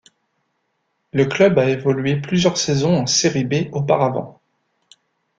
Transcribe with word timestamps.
Le 1.11 1.25
club 1.25 1.59
a 1.59 1.69
évolué 1.69 2.15
plusieurs 2.15 2.57
saisons 2.57 3.01
en 3.01 3.05
Serie 3.05 3.43
B 3.43 3.69
auparavant. 3.71 4.41